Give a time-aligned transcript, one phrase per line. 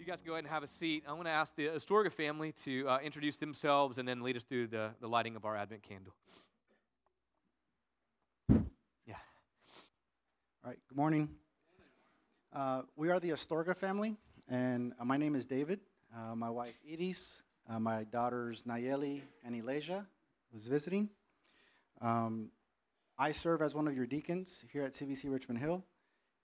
[0.00, 1.04] You guys can go ahead and have a seat.
[1.06, 4.42] I'm going to ask the Astorga family to uh, introduce themselves and then lead us
[4.44, 6.14] through the, the lighting of our Advent candle.
[9.06, 9.16] Yeah.
[10.64, 11.28] All right, good morning.
[12.50, 14.16] Uh, we are the Astorga family,
[14.48, 15.80] and uh, my name is David.
[16.16, 20.06] Uh, my wife, Edis, uh, my daughters, Nayeli and Elijah,
[20.50, 21.10] who's visiting.
[22.00, 22.52] Um,
[23.18, 25.84] I serve as one of your deacons here at CBC Richmond Hill,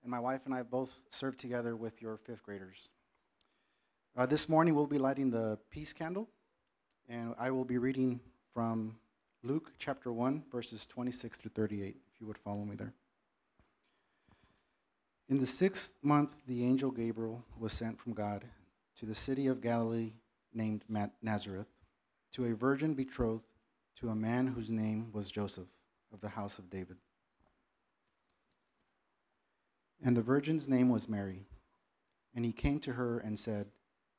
[0.02, 2.91] and my wife and I both serve together with your fifth graders.
[4.17, 6.27] Uh, this morning we'll be lighting the peace candle,
[7.07, 8.18] and I will be reading
[8.54, 8.96] from
[9.43, 12.95] Luke chapter 1, verses 26 through 38, if you would follow me there.
[15.29, 18.46] In the sixth month, the angel Gabriel was sent from God
[19.00, 20.13] to the city of Galilee
[20.54, 20.82] named
[21.21, 21.68] Nazareth,
[22.32, 23.45] to a virgin betrothed
[24.01, 25.68] to a man whose name was Joseph
[26.11, 26.96] of the house of David.
[30.03, 31.45] And the virgin's name was Mary.
[32.34, 33.67] And he came to her and said,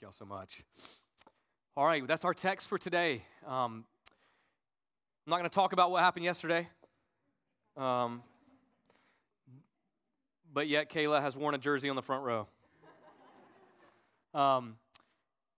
[0.00, 0.62] Thank y'all so much.
[1.76, 3.22] All right, that's our text for today.
[3.46, 3.84] Um,
[5.26, 6.66] I'm not going to talk about what happened yesterday.
[7.76, 8.22] Um,
[10.54, 12.48] but yet, Kayla has worn a jersey on the front row.
[14.32, 14.76] Um,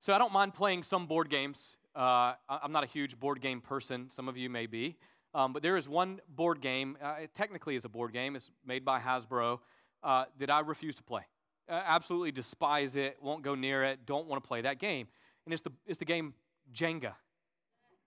[0.00, 1.76] so I don't mind playing some board games.
[1.94, 4.10] Uh, I'm not a huge board game person.
[4.10, 4.96] Some of you may be.
[5.34, 8.50] Um, but there is one board game, uh, it technically is a board game, it's
[8.66, 9.60] made by Hasbro,
[10.02, 11.22] uh, that I refuse to play
[11.68, 15.06] absolutely despise it, won't go near it, don't want to play that game.
[15.44, 16.34] And it's the, it's the game
[16.74, 17.12] Jenga.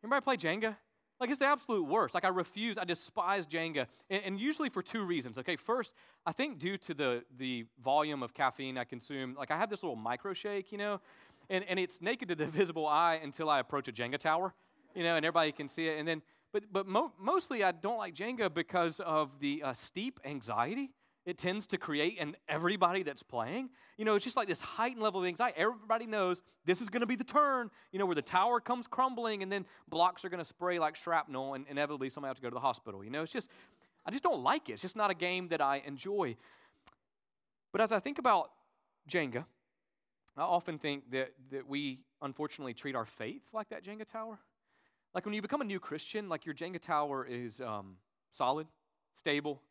[0.03, 0.75] Anybody play Jenga?
[1.19, 2.13] Like, it's the absolute worst.
[2.13, 3.87] Like, I refuse, I despise Jenga.
[4.09, 5.37] And, and, usually for two reasons.
[5.37, 5.93] Okay, first,
[6.25, 9.81] I think due to the, the volume of caffeine I consume, like, I have this
[9.81, 10.99] little micro shake, you know,
[11.49, 14.53] and, and it's naked to the visible eye until I approach a Jenga tower,
[14.93, 15.99] you know, and everybody can see it.
[15.99, 20.19] And then, but, but mo- mostly I don't like Jenga because of the uh, steep
[20.25, 20.91] anxiety
[21.25, 23.69] it tends to create in everybody that's playing.
[23.97, 25.57] You know, it's just like this heightened level of anxiety.
[25.57, 28.85] Everybody knows this is going to be the turn, you know, where the tower comes
[28.87, 32.43] crumbling and then blocks are going to spray like shrapnel and inevitably somebody has to
[32.43, 33.03] go to the hospital.
[33.03, 33.49] You know, it's just,
[34.05, 34.73] I just don't like it.
[34.73, 36.35] It's just not a game that I enjoy.
[37.71, 38.51] But as I think about
[39.09, 39.45] Jenga,
[40.37, 44.37] I often think that, that we unfortunately treat our faith like that Jenga tower.
[45.15, 47.95] Like when you become a new Christian, like your Jenga tower is um,
[48.31, 48.67] solid,
[49.17, 49.61] stable,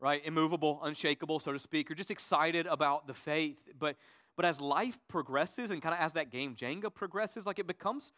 [0.00, 0.24] right?
[0.24, 1.88] Immovable, unshakable, so to speak.
[1.88, 3.58] You're just excited about the faith.
[3.78, 3.96] But,
[4.36, 8.12] but as life progresses and kind of as that game Jenga progresses, like it becomes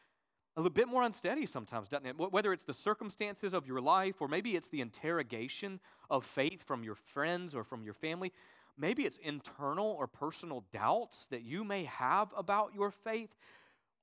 [0.57, 2.17] a little bit more unsteady sometimes, doesn't it?
[2.19, 6.85] Whether it's the circumstances of your life or maybe it's the interrogation of faith from
[6.85, 8.33] your friends or from your family.
[8.79, 13.31] Maybe it's internal or personal doubts that you may have about your faith.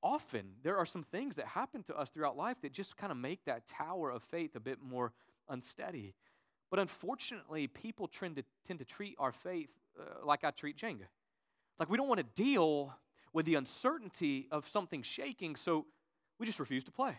[0.02, 3.18] Often, there are some things that happen to us throughout life that just kind of
[3.18, 5.12] make that tower of faith a bit more
[5.50, 6.14] unsteady.
[6.70, 9.70] But unfortunately, people tend to, tend to treat our faith
[10.00, 11.08] uh, like I treat Jenga.
[11.80, 12.94] Like we don't want to deal
[13.34, 15.86] with the uncertainty of something shaking, so
[16.40, 17.16] we just refuse to play.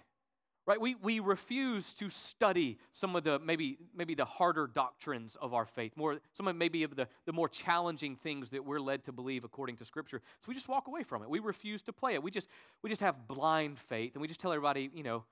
[0.67, 0.81] Right?
[0.81, 5.67] We, we refuse to study some of the maybe maybe the harder doctrines of our
[5.67, 9.13] faith, more some of maybe of the, the more challenging things that we're led to
[9.13, 10.21] believe according to Scripture.
[10.41, 11.31] So we just walk away from it.
[11.31, 12.23] We refuse to play it.
[12.23, 12.47] We just
[12.83, 15.25] we just have blind faith, and we just tell everybody, you know,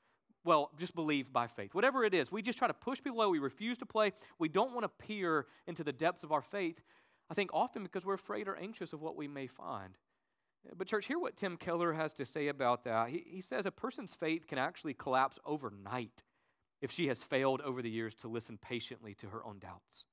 [0.44, 1.74] well, just believe by faith.
[1.74, 3.32] Whatever it is, we just try to push people away.
[3.32, 4.12] We refuse to play.
[4.38, 6.80] We don't want to peer into the depths of our faith.
[7.30, 9.94] I think often because we're afraid or anxious of what we may find.
[10.76, 13.08] But, church, hear what Tim Keller has to say about that.
[13.08, 16.22] He, he says a person's faith can actually collapse overnight
[16.80, 20.06] if she has failed over the years to listen patiently to her own doubts.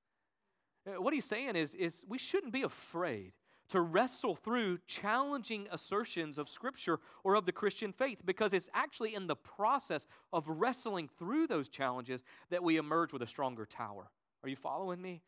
[0.88, 3.34] Uh, what he's saying is, is we shouldn't be afraid
[3.70, 9.16] to wrestle through challenging assertions of Scripture or of the Christian faith because it's actually
[9.16, 14.10] in the process of wrestling through those challenges that we emerge with a stronger tower.
[14.44, 15.22] Are you following me?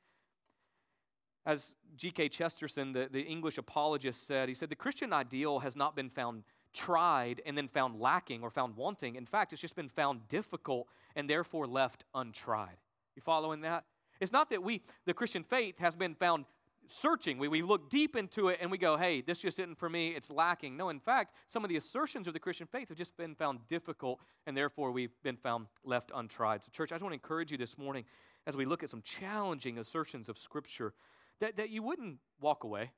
[1.46, 1.64] As
[1.96, 2.30] G.K.
[2.30, 6.44] Chesterton, the, the English apologist, said, he said, The Christian ideal has not been found
[6.74, 9.16] tried and then found lacking or found wanting.
[9.16, 12.78] In fact, it's just been found difficult and therefore left untried.
[13.16, 13.86] You following that?
[14.20, 16.46] It's not that we, the Christian faith, has been found
[16.92, 17.38] searching.
[17.38, 20.10] We, we look deep into it and we go, hey, this just isn't for me,
[20.10, 20.78] it's lacking.
[20.78, 23.60] No, in fact, some of the assertions of the Christian faith have just been found
[23.70, 26.64] difficult and therefore we've been found left untried.
[26.64, 28.06] So, church, I just want to encourage you this morning
[28.46, 30.94] as we look at some challenging assertions of Scripture
[31.40, 32.92] that, that you wouldn't walk away,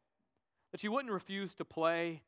[0.72, 2.22] that you wouldn't refuse to play,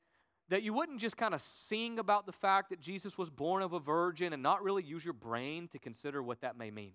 [0.49, 3.71] that you wouldn't just kind of sing about the fact that Jesus was born of
[3.71, 6.91] a virgin and not really use your brain to consider what that may mean,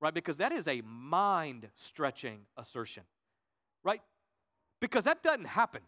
[0.00, 0.14] right?
[0.14, 3.02] Because that is a mind stretching assertion,
[3.84, 4.00] right?
[4.80, 5.82] Because that doesn't happen.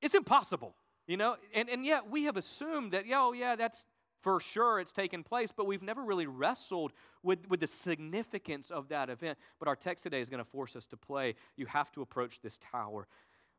[0.00, 0.74] It's impossible,
[1.06, 1.36] you know?
[1.54, 3.84] And, and yet we have assumed that, yeah, oh, yeah, that's
[4.22, 6.92] for sure it's taken place, but we've never really wrestled
[7.22, 9.36] with, with the significance of that event.
[9.58, 11.34] But our text today is going to force us to play.
[11.56, 13.08] You have to approach this tower.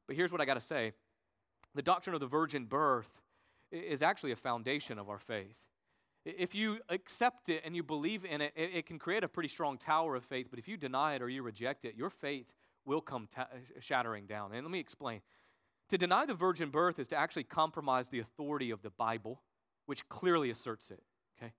[0.08, 0.94] But here's what I got to say
[1.76, 3.10] the doctrine of the virgin birth
[3.72, 5.56] is actually a foundation of our faith.
[6.26, 9.78] If you accept it and you believe in it, it can create a pretty strong
[9.78, 10.48] tower of faith.
[10.50, 12.46] But if you deny it or you reject it, your faith
[12.86, 14.54] will come ta- uh, shattering down.
[14.54, 15.22] And let me explain.
[15.90, 19.42] To deny the virgin birth is to actually compromise the authority of the Bible
[19.86, 21.02] which clearly asserts it.
[21.38, 21.52] Okay?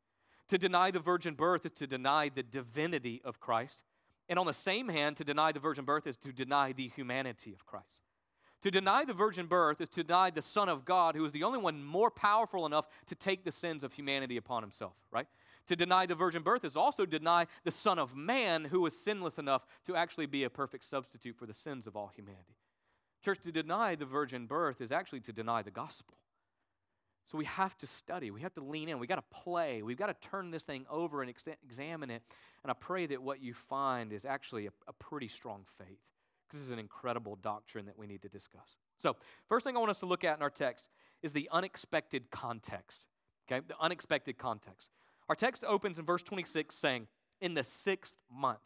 [0.49, 3.83] To deny the virgin birth is to deny the divinity of Christ.
[4.29, 7.53] And on the same hand, to deny the virgin birth is to deny the humanity
[7.53, 8.01] of Christ.
[8.63, 11.43] To deny the virgin birth is to deny the Son of God, who is the
[11.43, 15.27] only one more powerful enough to take the sins of humanity upon himself, right?
[15.69, 19.39] To deny the virgin birth is also deny the Son of Man, who was sinless
[19.39, 22.59] enough to actually be a perfect substitute for the sins of all humanity.
[23.25, 26.19] Church, to deny the virgin birth is actually to deny the gospel.
[27.31, 28.31] So we have to study.
[28.31, 28.99] We have to lean in.
[28.99, 29.83] We got to play.
[29.83, 32.23] We've got to turn this thing over and ex- examine it.
[32.63, 36.01] And I pray that what you find is actually a, a pretty strong faith
[36.47, 38.77] because this is an incredible doctrine that we need to discuss.
[38.99, 39.17] So,
[39.49, 40.89] first thing I want us to look at in our text
[41.23, 43.07] is the unexpected context.
[43.51, 44.91] Okay, the unexpected context.
[45.29, 47.07] Our text opens in verse 26 saying,
[47.41, 48.59] in the sixth month.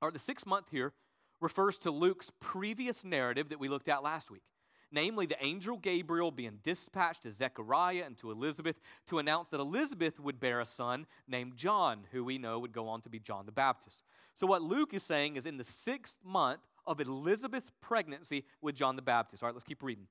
[0.00, 0.92] Or the sixth month here
[1.40, 4.42] refers to Luke's previous narrative that we looked at last week
[4.90, 8.76] namely the angel Gabriel being dispatched to Zechariah and to Elizabeth
[9.08, 12.88] to announce that Elizabeth would bear a son named John, who we know would go
[12.88, 14.02] on to be John the Baptist.
[14.34, 18.96] So, what Luke is saying is in the sixth month of Elizabeth's pregnancy with John
[18.96, 19.42] the Baptist.
[19.42, 20.06] All right, let's keep reading.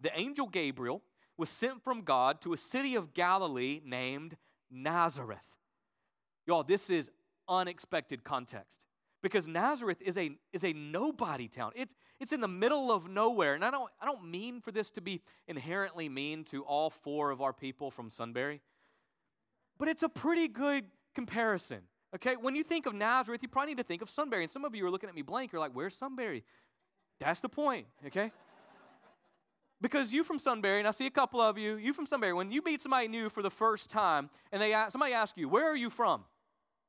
[0.00, 1.02] The angel Gabriel
[1.36, 4.36] was sent from God to a city of Galilee named
[4.70, 5.38] Nazareth.
[6.46, 7.10] Y'all, this is
[7.48, 8.78] unexpected context
[9.22, 11.72] because Nazareth is a, is a nobody town.
[11.74, 13.54] It's, it's in the middle of nowhere.
[13.54, 17.30] And I don't, I don't mean for this to be inherently mean to all four
[17.30, 18.60] of our people from Sunbury,
[19.78, 20.84] but it's a pretty good
[21.14, 21.80] comparison.
[22.14, 24.44] Okay, when you think of Nazareth, you probably need to think of Sunbury.
[24.44, 25.52] And some of you are looking at me blank.
[25.52, 26.44] You're like, where's Sunbury?
[27.20, 28.30] That's the point, okay?
[29.80, 32.50] Because you from Sunbury, and I see a couple of you, you from Sunbury, when
[32.50, 35.76] you meet somebody new for the first time and they somebody asks you, where are
[35.76, 36.24] you from?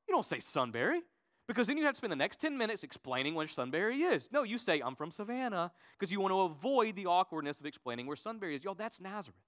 [0.08, 1.02] You don't say Sunbury.
[1.48, 4.28] Because then you have to spend the next 10 minutes explaining where Sunbury is.
[4.34, 8.06] No, you say, I'm from Savannah, because you want to avoid the awkwardness of explaining
[8.06, 8.66] where Sunbury is.
[8.66, 9.40] Y'all, that's Nazareth.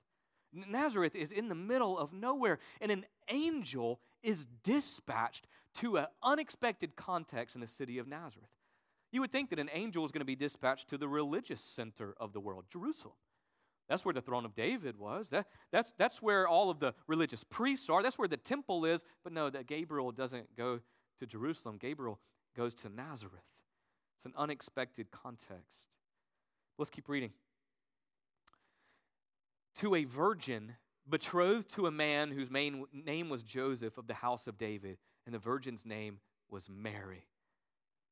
[0.53, 6.96] Nazareth is in the middle of nowhere, and an angel is dispatched to an unexpected
[6.96, 8.50] context in the city of Nazareth.
[9.12, 12.15] You would think that an angel is going to be dispatched to the religious center
[12.17, 13.15] of the world, Jerusalem.
[13.89, 15.27] That's where the throne of David was.
[15.29, 18.03] That, that's, that's where all of the religious priests are.
[18.03, 19.03] That's where the temple is.
[19.24, 20.79] But no, that Gabriel doesn't go
[21.19, 22.19] to Jerusalem, Gabriel
[22.55, 23.43] goes to Nazareth.
[24.17, 25.88] It's an unexpected context.
[26.77, 27.31] Let's keep reading.
[29.79, 30.74] To a virgin
[31.10, 35.34] betrothed to a man whose main name was Joseph of the house of David, and
[35.34, 36.19] the virgin's name
[36.50, 37.25] was Mary.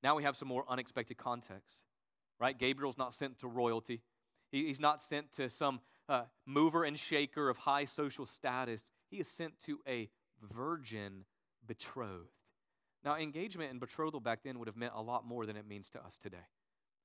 [0.03, 1.83] Now we have some more unexpected context,
[2.39, 2.57] right?
[2.57, 4.01] Gabriel's not sent to royalty,
[4.51, 8.81] he's not sent to some uh, mover and shaker of high social status.
[9.09, 10.09] He is sent to a
[10.53, 11.25] virgin
[11.65, 12.29] betrothed.
[13.03, 15.89] Now, engagement and betrothal back then would have meant a lot more than it means
[15.91, 16.37] to us today.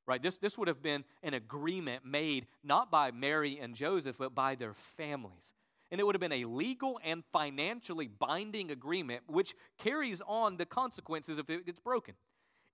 [0.06, 0.22] Right?
[0.22, 4.56] This, this would have been an agreement made not by Mary and Joseph, but by
[4.56, 5.52] their families.
[5.92, 10.66] And it would have been a legal and financially binding agreement, which carries on the
[10.66, 12.14] consequences if it gets broken.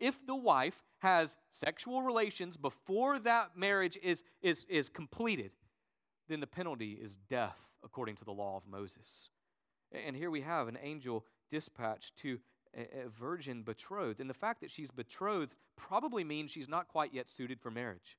[0.00, 5.50] If the wife has sexual relations before that marriage is, is, is completed,
[6.28, 9.30] then the penalty is death according to the law of Moses.
[9.92, 12.38] And here we have an angel dispatched to
[12.76, 14.20] a, a virgin betrothed.
[14.20, 18.18] And the fact that she's betrothed probably means she's not quite yet suited for marriage,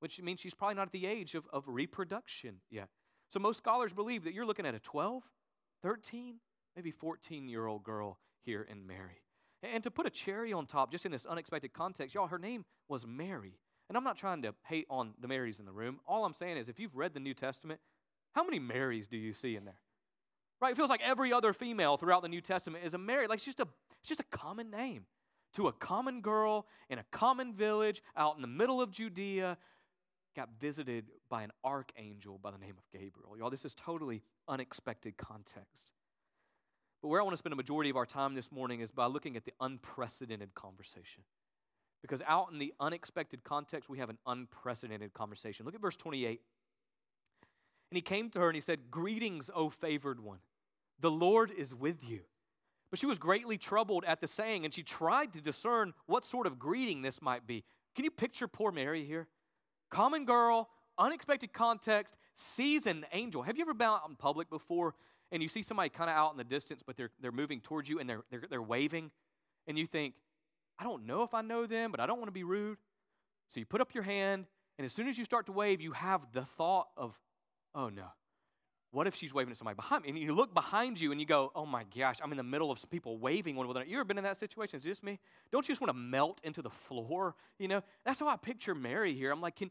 [0.00, 2.88] which means she's probably not at the age of, of reproduction yet.
[3.32, 5.22] So most scholars believe that you're looking at a 12,
[5.82, 6.36] 13,
[6.76, 9.22] maybe 14 year old girl here in Mary.
[9.62, 12.64] And to put a cherry on top, just in this unexpected context, y'all, her name
[12.88, 13.58] was Mary.
[13.88, 16.00] And I'm not trying to hate on the Marys in the room.
[16.06, 17.80] All I'm saying is if you've read the New Testament,
[18.32, 19.78] how many Marys do you see in there?
[20.60, 20.72] Right?
[20.72, 23.26] It feels like every other female throughout the New Testament is a Mary.
[23.26, 23.68] Like it's just a,
[24.00, 25.04] it's just a common name
[25.54, 29.58] to a common girl in a common village out in the middle of Judea,
[30.34, 33.36] got visited by an archangel by the name of Gabriel.
[33.36, 35.92] Y'all, this is totally unexpected context.
[37.02, 39.06] But where I want to spend a majority of our time this morning is by
[39.06, 41.24] looking at the unprecedented conversation.
[42.00, 45.66] Because out in the unexpected context, we have an unprecedented conversation.
[45.66, 46.40] Look at verse 28.
[47.90, 50.38] And he came to her and he said, Greetings, O favored one.
[51.00, 52.20] The Lord is with you.
[52.90, 56.46] But she was greatly troubled at the saying, and she tried to discern what sort
[56.46, 57.64] of greeting this might be.
[57.94, 59.26] Can you picture poor Mary here?
[59.90, 60.68] Common girl,
[60.98, 63.42] unexpected context, sees an angel.
[63.42, 64.94] Have you ever been out in public before
[65.32, 67.88] and you see somebody kind of out in the distance, but they're, they're moving towards
[67.88, 69.10] you and they're, they're, they're waving,
[69.66, 70.14] and you think,
[70.78, 72.78] I don't know if I know them, but I don't want to be rude.
[73.52, 74.46] So you put up your hand,
[74.78, 77.18] and as soon as you start to wave, you have the thought of,
[77.74, 78.04] oh no,
[78.92, 80.10] what if she's waving at somebody behind me?
[80.10, 82.70] And you look behind you and you go, oh my gosh, I'm in the middle
[82.70, 83.86] of some people waving one another.
[83.86, 84.78] You ever been in that situation?
[84.78, 85.18] Is this me?
[85.50, 87.34] Don't you just want to melt into the floor?
[87.58, 89.32] You know, that's how I picture Mary here.
[89.32, 89.70] I'm like, can,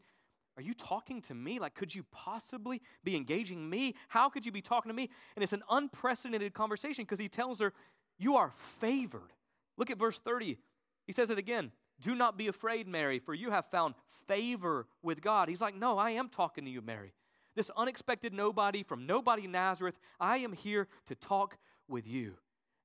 [0.56, 1.58] are you talking to me?
[1.58, 3.94] Like, could you possibly be engaging me?
[4.08, 5.08] How could you be talking to me?
[5.34, 7.72] And it's an unprecedented conversation because he tells her,
[8.18, 9.32] You are favored.
[9.78, 10.58] Look at verse 30.
[11.06, 13.94] He says it again Do not be afraid, Mary, for you have found
[14.28, 15.48] favor with God.
[15.48, 17.14] He's like, No, I am talking to you, Mary.
[17.54, 21.56] This unexpected nobody from nobody Nazareth, I am here to talk
[21.88, 22.34] with you.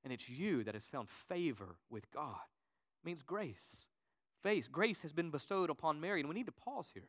[0.04, 2.36] And it's you that has found favor with God.
[3.04, 3.88] It means grace.
[4.44, 6.22] Face, grace has been bestowed upon Mary.
[6.22, 7.08] And we need to pause here.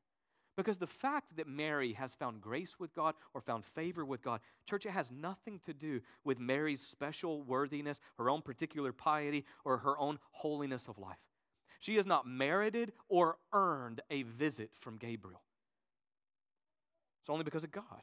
[0.59, 4.41] Because the fact that Mary has found grace with God or found favor with God,
[4.69, 9.79] church, it has nothing to do with Mary's special worthiness, her own particular piety, or
[9.79, 11.17] her own holiness of life.
[11.79, 15.41] She has not merited or earned a visit from Gabriel.
[17.23, 18.03] It's only because of God.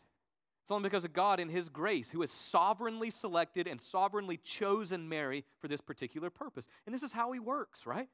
[0.64, 5.10] It's only because of God in His grace, who has sovereignly selected and sovereignly chosen
[5.10, 6.70] Mary for this particular purpose.
[6.86, 8.08] And this is how He works, right?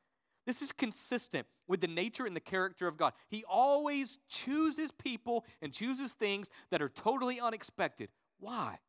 [0.45, 3.13] This is consistent with the nature and the character of God.
[3.29, 8.09] He always chooses people and chooses things that are totally unexpected.
[8.39, 8.79] Why?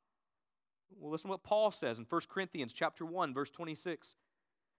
[0.99, 4.15] Well, listen to what Paul says in 1 Corinthians chapter 1, verse 26.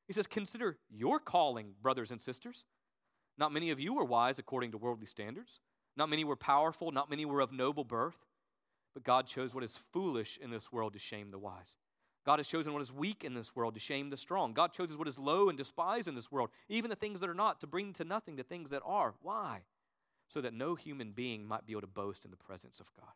[0.08, 2.65] He says, Consider your calling, brothers and sisters.
[3.38, 5.60] Not many of you were wise according to worldly standards.
[5.96, 6.92] Not many were powerful.
[6.92, 8.18] Not many were of noble birth.
[8.94, 11.77] But God chose what is foolish in this world to shame the wise.
[12.25, 14.53] God has chosen what is weak in this world to shame the strong.
[14.53, 17.34] God chooses what is low and despised in this world, even the things that are
[17.34, 19.13] not, to bring to nothing the things that are.
[19.22, 19.60] Why?
[20.30, 23.12] So that no human being might be able to boast in the presence of God.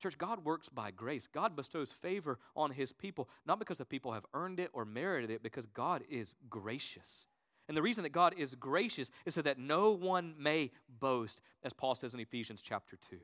[0.00, 1.28] Church, God works by grace.
[1.32, 5.30] God bestows favor on his people, not because the people have earned it or merited
[5.30, 7.26] it, because God is gracious.
[7.68, 11.72] And the reason that God is gracious is so that no one may boast, as
[11.72, 13.16] Paul says in Ephesians chapter 2.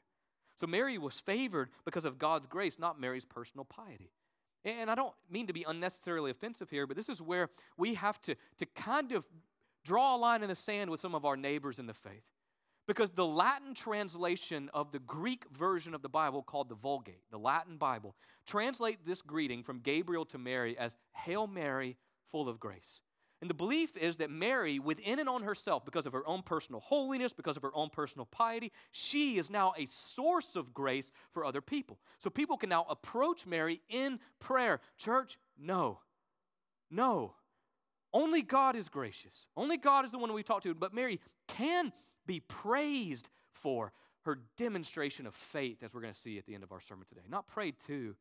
[0.60, 4.12] So Mary was favored because of God's grace, not Mary's personal piety.
[4.68, 8.20] And I don't mean to be unnecessarily offensive here, but this is where we have
[8.22, 9.24] to, to kind of
[9.84, 12.24] draw a line in the sand with some of our neighbors in the faith.
[12.86, 17.38] Because the Latin translation of the Greek version of the Bible, called the Vulgate, the
[17.38, 18.14] Latin Bible,
[18.46, 21.96] translate this greeting from Gabriel to Mary as Hail Mary,
[22.30, 23.02] full of grace.
[23.40, 26.80] And the belief is that Mary, within and on herself, because of her own personal
[26.80, 31.44] holiness, because of her own personal piety, she is now a source of grace for
[31.44, 31.98] other people.
[32.18, 34.80] So people can now approach Mary in prayer.
[34.96, 36.00] Church, no.
[36.90, 37.34] No.
[38.12, 39.46] Only God is gracious.
[39.56, 40.74] Only God is the one we talk to.
[40.74, 41.92] But Mary can
[42.26, 43.92] be praised for
[44.22, 47.06] her demonstration of faith, as we're going to see at the end of our sermon
[47.08, 47.22] today.
[47.30, 48.16] Not prayed to,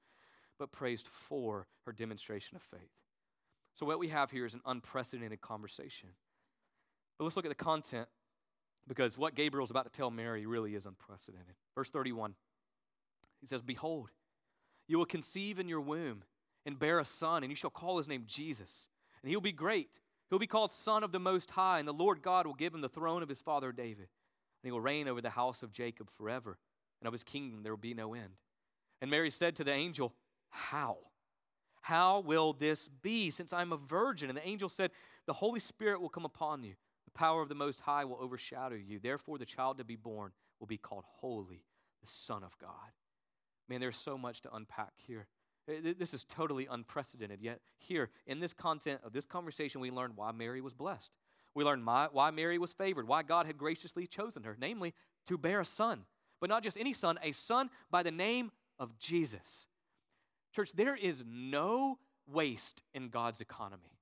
[0.59, 2.81] but praised for her demonstration of faith.
[3.79, 6.09] So, what we have here is an unprecedented conversation.
[7.17, 8.07] But let's look at the content
[8.87, 11.53] because what Gabriel's about to tell Mary really is unprecedented.
[11.75, 12.33] Verse 31,
[13.41, 14.09] he says, Behold,
[14.87, 16.23] you will conceive in your womb
[16.65, 18.87] and bear a son, and you shall call his name Jesus.
[19.21, 19.89] And he'll be great.
[20.29, 22.81] He'll be called Son of the Most High, and the Lord God will give him
[22.81, 24.07] the throne of his father David.
[24.07, 26.57] And he will reign over the house of Jacob forever,
[26.99, 28.35] and of his kingdom there will be no end.
[29.01, 30.13] And Mary said to the angel,
[30.49, 30.97] How?
[31.81, 34.29] How will this be since I'm a virgin?
[34.29, 34.91] And the angel said,
[35.25, 36.73] The Holy Spirit will come upon you.
[37.05, 38.99] The power of the Most High will overshadow you.
[38.99, 41.63] Therefore, the child to be born will be called Holy,
[42.01, 42.91] the Son of God.
[43.69, 45.27] Man, there's so much to unpack here.
[45.69, 47.41] Eh, this is totally unprecedented.
[47.41, 51.11] Yet, here in this content of this conversation, we learn why Mary was blessed.
[51.53, 54.93] We learn why Mary was favored, why God had graciously chosen her, namely
[55.25, 56.05] to bear a son.
[56.39, 59.67] But not just any son, a son by the name of Jesus.
[60.53, 63.97] Church, there is no waste in God's economy.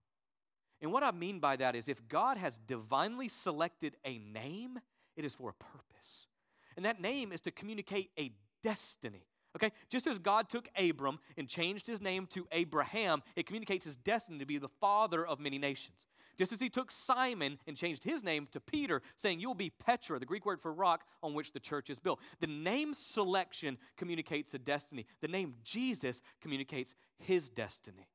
[0.81, 4.79] And what I mean by that is if God has divinely selected a name,
[5.15, 6.27] it is for a purpose.
[6.75, 8.31] And that name is to communicate a
[8.63, 9.25] destiny.
[9.55, 9.71] Okay?
[9.89, 14.39] Just as God took Abram and changed his name to Abraham, it communicates his destiny
[14.39, 16.07] to be the father of many nations.
[16.37, 20.19] Just as he took Simon and changed his name to Peter, saying, You'll be Petra,
[20.19, 22.19] the Greek word for rock on which the church is built.
[22.41, 25.05] The name selection communicates a destiny.
[25.21, 28.09] The name Jesus communicates his destiny.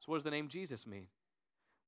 [0.00, 1.08] So, what does the name Jesus mean?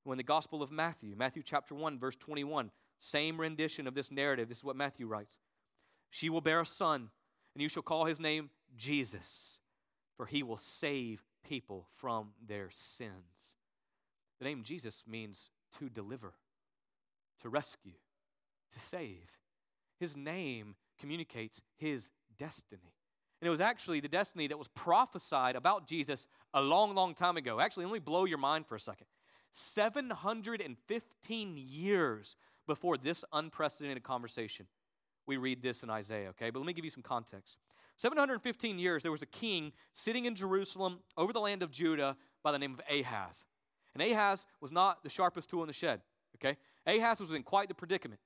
[0.05, 4.49] When the Gospel of Matthew, Matthew chapter 1, verse 21, same rendition of this narrative,
[4.49, 5.37] this is what Matthew writes
[6.11, 7.11] She will bear a son,
[7.55, 9.59] and you shall call his name Jesus,
[10.17, 13.55] for he will save people from their sins.
[14.39, 16.33] The name Jesus means to deliver,
[17.43, 17.95] to rescue,
[18.73, 19.31] to save.
[19.99, 22.09] His name communicates his
[22.39, 22.95] destiny.
[23.41, 27.37] And it was actually the destiny that was prophesied about Jesus a long, long time
[27.37, 27.61] ago.
[27.61, 29.07] Actually, let me blow your mind for a second.
[29.53, 32.37] 715 years
[32.67, 34.67] before this unprecedented conversation,
[35.27, 36.51] we read this in Isaiah, okay?
[36.51, 37.57] But let me give you some context.
[37.97, 42.53] 715 years, there was a king sitting in Jerusalem over the land of Judah by
[42.53, 43.45] the name of Ahaz.
[43.95, 46.01] And Ahaz was not the sharpest tool in the shed,
[46.37, 46.57] okay?
[46.87, 48.21] Ahaz was in quite the predicament.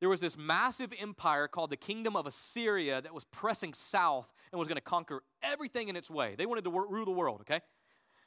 [0.00, 4.58] There was this massive empire called the Kingdom of Assyria that was pressing south and
[4.58, 6.34] was going to conquer everything in its way.
[6.38, 7.60] They wanted to rule the world, okay?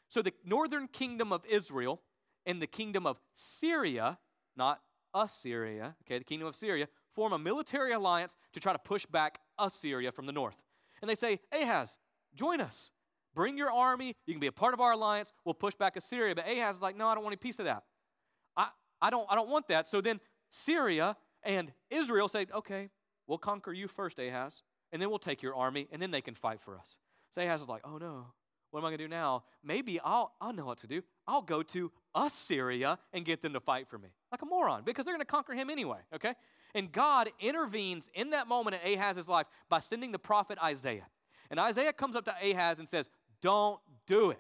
[0.10, 2.00] So the northern kingdom of Israel
[2.46, 4.20] and the kingdom of Syria,
[4.56, 4.82] not
[5.16, 9.40] Assyria, okay, the kingdom of Syria, form a military alliance to try to push back
[9.58, 10.58] Assyria from the north
[11.04, 11.98] and they say, Ahaz,
[12.34, 12.90] join us.
[13.36, 14.16] Bring your army.
[14.26, 15.34] You can be a part of our alliance.
[15.46, 16.36] We'll push back Assyria.
[16.36, 17.84] But Ahaz is like, no, I don't want any piece of that.
[18.56, 18.68] I,
[19.02, 19.88] I, don't, I don't want that.
[19.88, 20.20] So then
[20.50, 22.90] Syria and Israel say, okay,
[23.28, 26.36] we'll conquer you first, Ahaz, and then we'll take your army, and then they can
[26.36, 26.98] fight for us.
[27.32, 28.28] So Ahaz is like, oh no,
[28.72, 29.44] what am I going to do now?
[29.64, 31.02] Maybe I'll, I'll know what to do.
[31.28, 34.10] I'll go to Assyria and get them to fight for me.
[34.32, 36.34] Like a moron, because they're going to conquer him anyway, okay?
[36.76, 41.08] And God intervenes in that moment in Ahaz's life by sending the prophet Isaiah.
[41.52, 43.10] And Isaiah comes up to Ahaz and says,
[43.44, 44.40] Don't do it.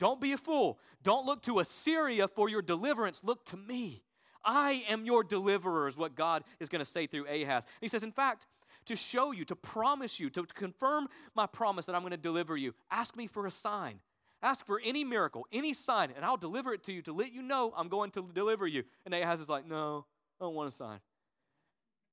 [0.00, 0.78] Don't be a fool.
[1.02, 3.20] Don't look to Assyria for your deliverance.
[3.22, 4.02] Look to me.
[4.42, 7.66] I am your deliverer, is what God is going to say through Ahaz.
[7.82, 8.46] He says, In fact,
[8.86, 12.56] to show you, to promise you, to confirm my promise that I'm going to deliver
[12.56, 14.00] you, ask me for a sign.
[14.42, 17.42] Ask for any miracle, any sign, and I'll deliver it to you to let you
[17.42, 18.84] know I'm going to deliver you.
[19.04, 20.06] And Ahaz is like, No,
[20.40, 21.00] I don't want a sign.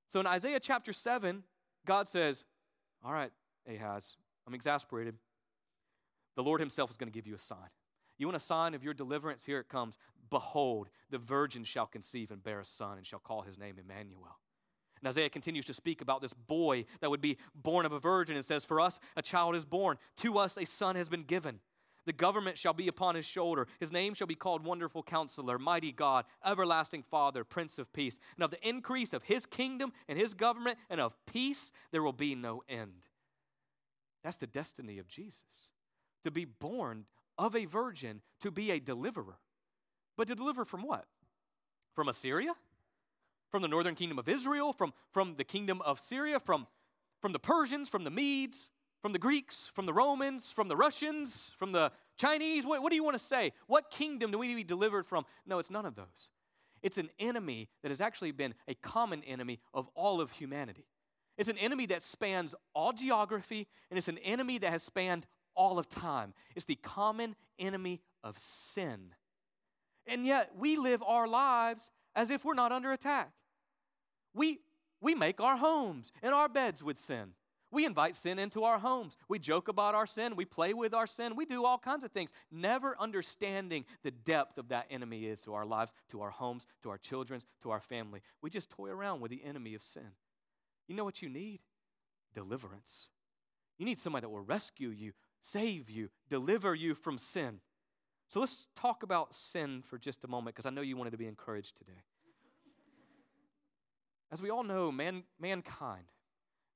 [0.10, 1.44] So in Isaiah chapter 7,
[1.86, 2.44] God says,
[3.06, 3.32] All right,
[3.70, 5.16] Ahaz, I'm exasperated.
[6.36, 7.70] The Lord Himself is going to give you a sign.
[8.18, 9.44] You want a sign of your deliverance?
[9.44, 9.98] Here it comes.
[10.30, 14.40] Behold, the virgin shall conceive and bear a son and shall call his name Emmanuel.
[15.02, 18.36] And Isaiah continues to speak about this boy that would be born of a virgin
[18.36, 21.60] and says, For us a child is born, to us a son has been given.
[22.06, 23.68] The government shall be upon his shoulder.
[23.80, 28.20] His name shall be called Wonderful Counselor, Mighty God, Everlasting Father, Prince of Peace.
[28.36, 32.14] And of the increase of his kingdom and his government and of peace, there will
[32.14, 32.94] be no end.
[34.24, 35.72] That's the destiny of Jesus
[36.26, 37.06] to be born
[37.38, 39.38] of a virgin, to be a deliverer.
[40.18, 41.06] But to deliver from what?
[41.94, 42.54] From Assyria?
[43.52, 44.74] From the northern kingdom of Israel?
[44.74, 46.40] From, from the kingdom of Syria?
[46.40, 46.68] From,
[47.22, 47.90] from the Persians?
[47.90, 48.70] From the Medes?
[49.02, 52.66] From the Greeks, from the Romans, from the Russians, from the Chinese?
[52.66, 53.52] What, what do you want to say?
[53.68, 55.26] What kingdom do we need to be delivered from?
[55.46, 56.32] No, it's none of those.
[56.82, 60.88] It's an enemy that has actually been a common enemy of all of humanity.
[61.38, 65.80] It's an enemy that spans all geography, and it's an enemy that has spanned all
[65.80, 66.34] of time.
[66.56, 69.14] It's the common enemy of sin.
[70.08, 73.32] And yet, we live our lives as if we're not under attack.
[74.34, 74.60] We,
[75.02, 77.32] we make our homes and our beds with sin.
[77.72, 79.18] We invite sin into our homes.
[79.28, 80.36] We joke about our sin.
[80.36, 81.36] We play with our sin.
[81.36, 85.54] We do all kinds of things, never understanding the depth of that enemy is to
[85.56, 88.22] our lives, to our homes, to our children's, to our family.
[88.42, 90.08] We just toy around with the enemy of sin.
[90.88, 91.60] You know what you need?
[92.34, 93.10] Deliverance.
[93.78, 95.12] You need somebody that will rescue you,
[95.46, 97.60] save you, deliver you from sin.
[98.30, 101.18] So let's talk about sin for just a moment because I know you wanted to
[101.18, 102.02] be encouraged today.
[104.32, 106.06] As we all know, man, mankind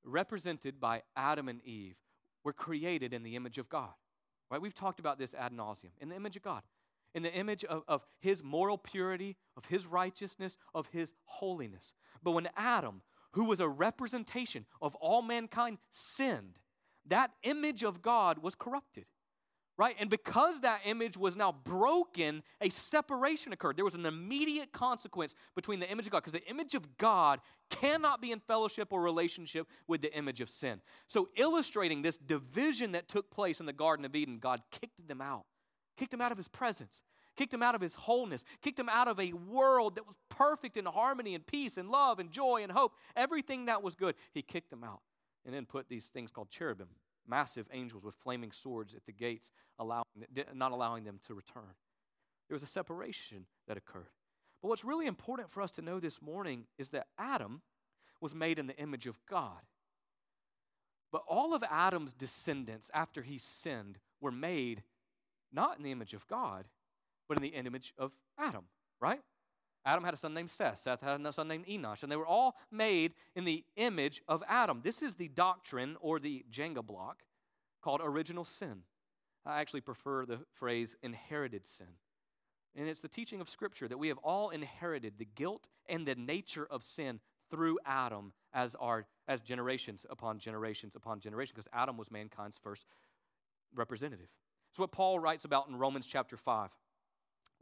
[0.04, 1.96] represented by Adam and Eve,
[2.42, 3.92] were created in the image of God.
[4.50, 4.62] Right?
[4.62, 5.90] We've talked about this ad nauseum.
[6.00, 6.62] In the image of God,
[7.14, 11.92] in the image of, of his moral purity, of his righteousness, of his holiness.
[12.22, 13.02] But when Adam
[13.32, 16.58] who was a representation of all mankind, sinned.
[17.06, 19.06] That image of God was corrupted
[19.80, 19.96] right?
[19.98, 23.78] And because that image was now broken, a separation occurred.
[23.78, 27.40] There was an immediate consequence between the image of God, because the image of God
[27.70, 30.82] cannot be in fellowship or relationship with the image of sin.
[31.06, 35.22] So, illustrating this division that took place in the Garden of Eden, God kicked them
[35.22, 35.46] out,
[35.96, 37.02] kicked them out of his presence.
[37.36, 40.76] Kicked them out of his wholeness, kicked them out of a world that was perfect
[40.76, 44.14] in harmony and peace and love and joy and hope, everything that was good.
[44.34, 45.00] He kicked them out
[45.50, 46.86] and then put these things called cherubim
[47.26, 50.04] massive angels with flaming swords at the gates, allowing,
[50.54, 51.74] not allowing them to return.
[52.48, 54.10] There was a separation that occurred.
[54.62, 57.62] But what's really important for us to know this morning is that Adam
[58.20, 59.60] was made in the image of God.
[61.12, 64.82] But all of Adam's descendants after he sinned were made
[65.52, 66.66] not in the image of God,
[67.28, 68.64] but in the image of Adam,
[69.00, 69.20] right?
[69.84, 70.82] Adam had a son named Seth.
[70.82, 72.02] Seth had a son named Enosh.
[72.02, 74.80] And they were all made in the image of Adam.
[74.82, 77.22] This is the doctrine or the Jenga block
[77.82, 78.82] called original sin.
[79.46, 81.86] I actually prefer the phrase inherited sin.
[82.76, 86.14] And it's the teaching of Scripture that we have all inherited the guilt and the
[86.14, 91.96] nature of sin through Adam as our as generations upon generations upon generations, because Adam
[91.96, 92.86] was mankind's first
[93.74, 94.28] representative.
[94.70, 96.70] It's what Paul writes about in Romans chapter 5.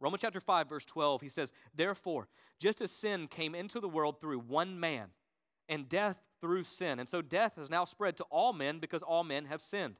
[0.00, 4.20] Romans chapter 5, verse 12, he says, Therefore, just as sin came into the world
[4.20, 5.08] through one man,
[5.68, 9.24] and death through sin, and so death has now spread to all men because all
[9.24, 9.96] men have sinned.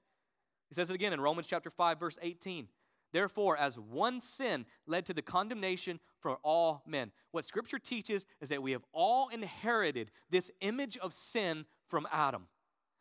[0.69, 2.69] He says it again in Romans chapter 5, verse 18.
[3.13, 7.11] Therefore, as one sin led to the condemnation for all men.
[7.31, 12.47] What Scripture teaches is that we have all inherited this image of sin from Adam.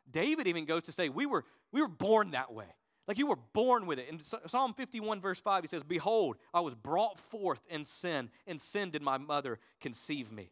[0.10, 2.74] David even goes to say, We were, we were born that way.
[3.08, 4.10] Like you were born with it.
[4.10, 8.60] In Psalm 51, verse 5, he says, Behold, I was brought forth in sin, and
[8.60, 10.52] sin did my mother conceive me.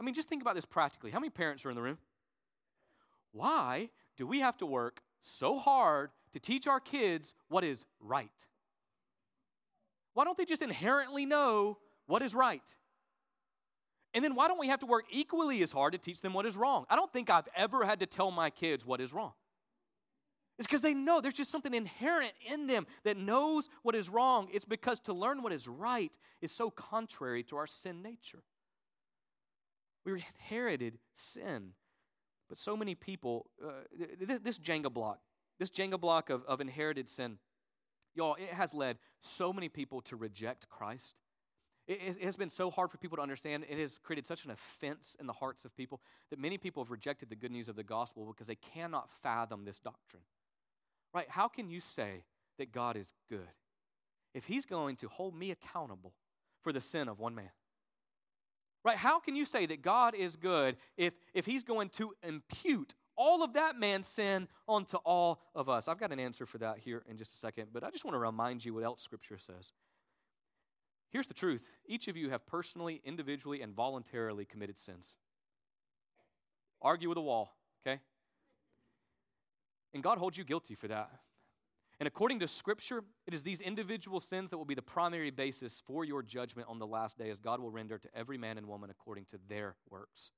[0.00, 1.10] I mean, just think about this practically.
[1.10, 1.98] How many parents are in the room?
[3.32, 8.30] Why do we have to work so hard to teach our kids what is right?
[10.14, 12.62] Why don't they just inherently know what is right?
[14.14, 16.46] And then why don't we have to work equally as hard to teach them what
[16.46, 16.86] is wrong?
[16.88, 19.32] I don't think I've ever had to tell my kids what is wrong.
[20.58, 24.48] It's because they know there's just something inherent in them that knows what is wrong.
[24.52, 28.42] It's because to learn what is right is so contrary to our sin nature.
[30.04, 31.72] We inherited sin.
[32.48, 33.70] But so many people, uh,
[34.20, 35.18] this, this Jenga block,
[35.58, 37.38] this Jenga block of, of inherited sin,
[38.14, 41.16] y'all, it has led so many people to reject Christ.
[41.86, 43.64] It, it has been so hard for people to understand.
[43.68, 46.90] It has created such an offense in the hearts of people that many people have
[46.90, 50.22] rejected the good news of the gospel because they cannot fathom this doctrine.
[51.16, 51.30] Right?
[51.30, 52.24] How can you say
[52.58, 53.48] that God is good
[54.34, 56.12] if He's going to hold me accountable
[56.60, 57.48] for the sin of one man?
[58.84, 58.98] Right?
[58.98, 63.42] How can you say that God is good if, if He's going to impute all
[63.42, 65.88] of that man's sin onto all of us?
[65.88, 68.14] I've got an answer for that here in just a second, but I just want
[68.14, 69.72] to remind you what else Scripture says.
[71.12, 75.16] Here's the truth each of you have personally, individually, and voluntarily committed sins.
[76.82, 78.02] Argue with a wall, okay?
[79.96, 81.10] And God holds you guilty for that.
[81.98, 85.82] And according to Scripture, it is these individual sins that will be the primary basis
[85.86, 88.68] for your judgment on the last day, as God will render to every man and
[88.68, 90.32] woman according to their works.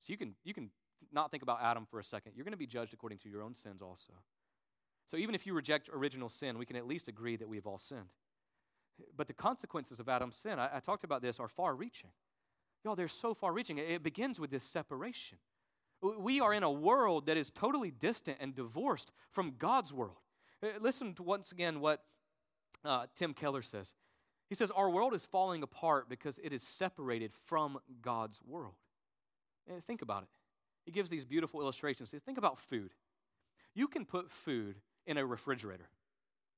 [0.00, 0.70] So you can, you can
[1.12, 2.32] not think about Adam for a second.
[2.34, 4.14] You're going to be judged according to your own sins also.
[5.10, 7.78] So even if you reject original sin, we can at least agree that we've all
[7.78, 8.08] sinned.
[9.14, 12.08] But the consequences of Adam's sin, I, I talked about this, are far reaching.
[12.82, 13.76] Y'all, they're so far reaching.
[13.76, 15.36] It begins with this separation.
[16.02, 20.16] We are in a world that is totally distant and divorced from God's world.
[20.62, 22.02] Uh, listen to once again what
[22.84, 23.94] uh, Tim Keller says.
[24.48, 28.74] He says, Our world is falling apart because it is separated from God's world.
[29.68, 30.28] And think about it.
[30.84, 32.12] He gives these beautiful illustrations.
[32.24, 32.90] Think about food.
[33.74, 35.88] You can put food in a refrigerator,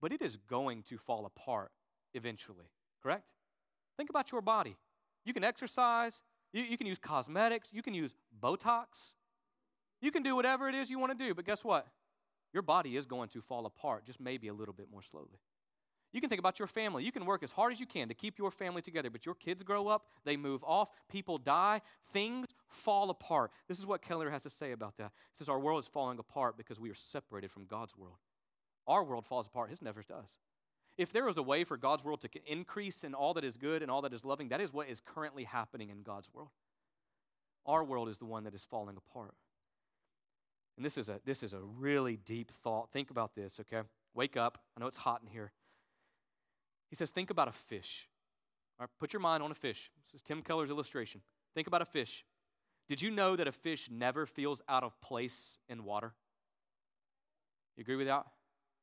[0.00, 1.70] but it is going to fall apart
[2.14, 2.70] eventually,
[3.02, 3.28] correct?
[3.96, 4.76] Think about your body.
[5.24, 9.12] You can exercise, you, you can use cosmetics, you can use Botox,
[10.04, 11.86] you can do whatever it is you want to do, but guess what?
[12.52, 15.40] Your body is going to fall apart, just maybe a little bit more slowly.
[16.12, 17.02] You can think about your family.
[17.02, 19.34] You can work as hard as you can to keep your family together, but your
[19.34, 21.80] kids grow up, they move off, people die,
[22.12, 23.50] things fall apart.
[23.66, 25.10] This is what Keller has to say about that.
[25.32, 28.18] He says, Our world is falling apart because we are separated from God's world.
[28.86, 30.28] Our world falls apart, His never does.
[30.96, 33.82] If there is a way for God's world to increase in all that is good
[33.82, 36.50] and all that is loving, that is what is currently happening in God's world.
[37.66, 39.34] Our world is the one that is falling apart.
[40.76, 42.90] And this is a this is a really deep thought.
[42.92, 43.86] Think about this, okay?
[44.14, 44.58] Wake up.
[44.76, 45.52] I know it's hot in here.
[46.90, 48.08] He says, think about a fish.
[48.78, 49.90] All right, put your mind on a fish.
[50.04, 51.20] This is Tim Keller's illustration.
[51.54, 52.24] Think about a fish.
[52.88, 56.12] Did you know that a fish never feels out of place in water?
[57.76, 58.26] You agree with that?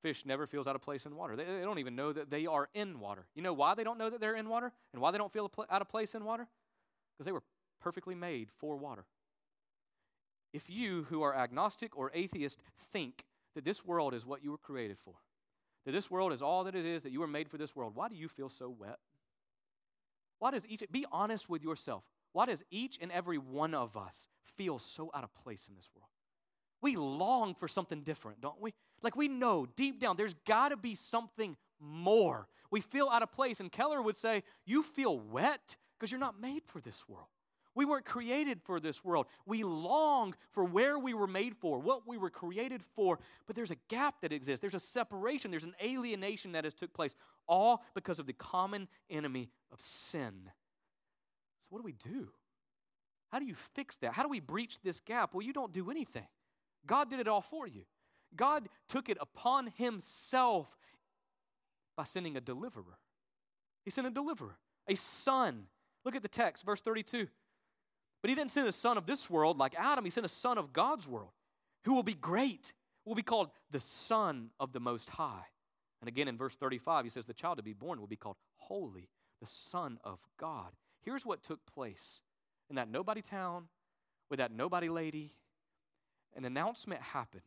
[0.01, 1.35] Fish never feels out of place in water.
[1.35, 3.27] They, they don't even know that they are in water.
[3.35, 5.51] You know why they don't know that they're in water and why they don't feel
[5.69, 6.47] out of place in water?
[7.13, 7.43] Because they were
[7.79, 9.05] perfectly made for water.
[10.53, 12.57] If you, who are agnostic or atheist,
[12.91, 15.13] think that this world is what you were created for,
[15.85, 17.95] that this world is all that it is, that you were made for this world,
[17.95, 18.99] why do you feel so wet?
[20.39, 24.27] Why does each, be honest with yourself, why does each and every one of us
[24.57, 26.09] feel so out of place in this world?
[26.81, 28.73] We long for something different, don't we?
[29.03, 32.47] Like we know deep down there's got to be something more.
[32.71, 33.59] We feel out of place.
[33.59, 37.27] And Keller would say, You feel wet because you're not made for this world.
[37.73, 39.27] We weren't created for this world.
[39.45, 43.71] We long for where we were made for, what we were created for, but there's
[43.71, 44.59] a gap that exists.
[44.59, 47.15] There's a separation, there's an alienation that has took place,
[47.47, 50.33] all because of the common enemy of sin.
[51.61, 52.27] So what do we do?
[53.31, 54.13] How do you fix that?
[54.13, 55.33] How do we breach this gap?
[55.33, 56.27] Well, you don't do anything.
[56.85, 57.83] God did it all for you.
[58.35, 60.67] God took it upon himself
[61.95, 62.97] by sending a deliverer.
[63.83, 64.57] He sent a deliverer,
[64.87, 65.63] a son.
[66.03, 67.27] Look at the text, verse 32.
[68.21, 70.57] But he didn't send a son of this world like Adam, he sent a son
[70.57, 71.31] of God's world
[71.83, 72.73] who will be great,
[73.05, 75.45] will be called the Son of the Most High.
[76.01, 78.37] And again in verse 35, he says, The child to be born will be called
[78.57, 80.71] Holy, the Son of God.
[81.03, 82.21] Here's what took place
[82.69, 83.67] in that nobody town
[84.29, 85.33] with that nobody lady.
[86.35, 87.41] An announcement happened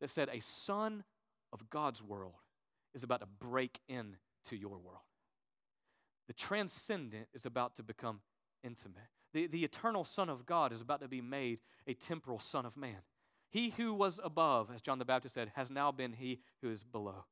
[0.00, 1.04] that said, A son
[1.52, 2.34] of God's world
[2.94, 4.16] is about to break into
[4.52, 5.02] your world.
[6.28, 8.20] The transcendent is about to become
[8.62, 9.02] intimate.
[9.32, 12.76] The, the eternal Son of God is about to be made a temporal Son of
[12.76, 12.96] Man.
[13.50, 16.84] He who was above, as John the Baptist said, has now been he who is
[16.84, 17.24] below.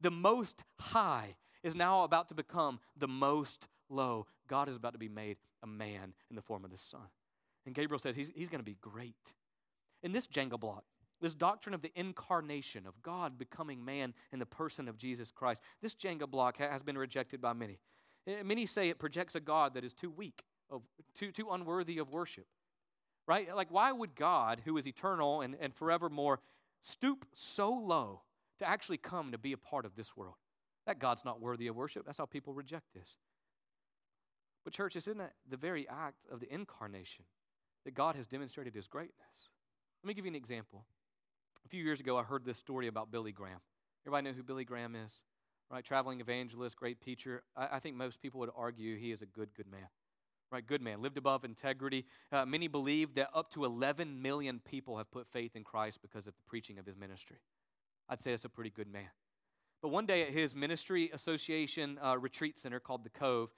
[0.00, 4.26] The most high is now about to become the most low.
[4.48, 7.00] God is about to be made a man in the form of the Son.
[7.64, 9.32] And Gabriel says he's, he's going to be great.
[10.02, 10.84] In this Jenga block,
[11.20, 15.62] this doctrine of the incarnation, of God becoming man in the person of Jesus Christ,
[15.80, 17.78] this Jenga block has been rejected by many.
[18.26, 20.82] Eh, many say it projects a God that is too weak, of,
[21.14, 22.46] too, too unworthy of worship.
[23.28, 23.54] Right?
[23.54, 26.40] Like, why would God, who is eternal and, and forevermore,
[26.80, 28.22] stoop so low
[28.58, 30.34] to actually come to be a part of this world?
[30.86, 32.04] That God's not worthy of worship.
[32.04, 33.18] That's how people reject this.
[34.64, 37.24] But, church, isn't it the very act of the incarnation
[37.84, 39.50] that God has demonstrated his greatness?
[40.02, 40.84] Let me give you an example.
[41.64, 43.60] A few years ago, I heard this story about Billy Graham.
[44.04, 45.12] Everybody know who Billy Graham is?
[45.70, 45.84] Right?
[45.84, 47.44] Traveling evangelist, great preacher.
[47.56, 49.86] I, I think most people would argue he is a good, good man.
[50.52, 50.66] Right?
[50.66, 51.00] Good man.
[51.00, 52.04] Lived above integrity.
[52.30, 56.26] Uh, many believe that up to 11 million people have put faith in Christ because
[56.26, 57.38] of the preaching of his ministry.
[58.10, 59.08] I'd say it's a pretty good man.
[59.80, 63.48] But one day at his ministry association uh, retreat center called The Cove,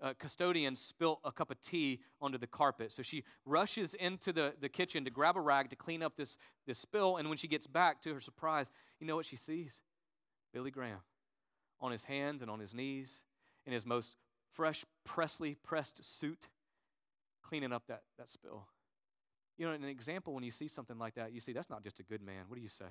[0.00, 2.92] uh, custodian spilt a cup of tea onto the carpet.
[2.92, 6.38] So she rushes into the, the kitchen to grab a rag to clean up this,
[6.68, 7.16] this spill.
[7.16, 9.80] And when she gets back, to her surprise, you know what she sees?
[10.52, 11.00] Billy Graham
[11.80, 13.12] on his hands and on his knees
[13.66, 14.14] in his most
[14.54, 16.48] fresh, Presley pressed suit,
[17.42, 18.66] cleaning up that, that spill.
[19.58, 22.00] You know, an example when you see something like that, you see that's not just
[22.00, 22.44] a good man.
[22.48, 22.86] What do you say?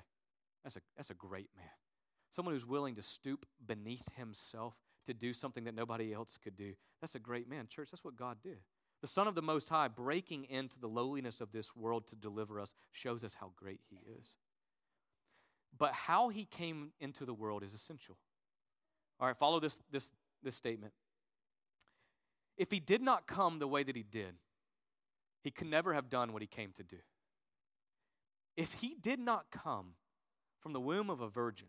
[0.62, 1.68] That's a, that's a great man.
[2.34, 4.74] Someone who's willing to stoop beneath himself
[5.06, 6.72] to do something that nobody else could do.
[7.00, 7.68] That's a great man.
[7.68, 8.58] Church, that's what God did.
[9.02, 12.58] The Son of the Most High breaking into the lowliness of this world to deliver
[12.58, 14.36] us shows us how great He is.
[15.76, 18.16] But how He came into the world is essential.
[19.20, 20.08] All right, follow this, this,
[20.42, 20.94] this statement.
[22.56, 24.34] If He did not come the way that He did,
[25.42, 26.98] He could never have done what He came to do.
[28.56, 29.94] If He did not come
[30.60, 31.68] from the womb of a virgin,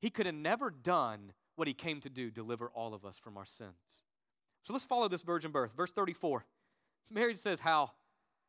[0.00, 3.36] He could have never done what he came to do deliver all of us from
[3.36, 3.72] our sins.
[4.62, 5.72] So let's follow this virgin birth.
[5.76, 6.44] Verse 34.
[7.10, 7.90] Mary says, How?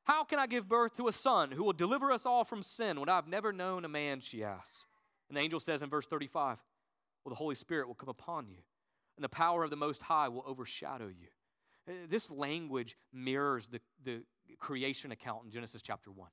[0.03, 2.99] How can I give birth to a son who will deliver us all from sin
[2.99, 4.19] when I've never known a man?
[4.19, 4.85] She asks.
[5.29, 6.57] And the angel says in verse 35,
[7.23, 8.57] Well, the Holy Spirit will come upon you,
[9.17, 11.27] and the power of the Most High will overshadow you.
[11.87, 14.21] Uh, this language mirrors the, the
[14.59, 16.29] creation account in Genesis chapter 1.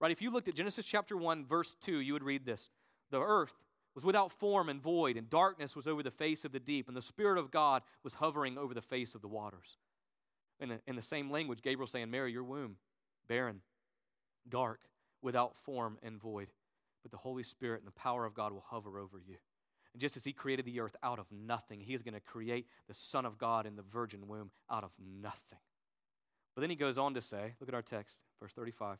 [0.00, 0.12] Right?
[0.12, 2.70] If you looked at Genesis chapter 1, verse 2, you would read this
[3.10, 3.54] The earth
[3.94, 6.96] was without form and void, and darkness was over the face of the deep, and
[6.96, 9.78] the Spirit of God was hovering over the face of the waters.
[10.60, 12.76] In the, in the same language, Gabriel saying, Mary, your womb,
[13.28, 13.60] barren,
[14.48, 14.80] dark,
[15.22, 16.48] without form and void.
[17.02, 19.36] But the Holy Spirit and the power of God will hover over you.
[19.92, 22.66] And just as He created the earth out of nothing, He is going to create
[22.88, 25.58] the Son of God in the virgin womb out of nothing.
[26.54, 28.98] But then He goes on to say, look at our text, verse 35.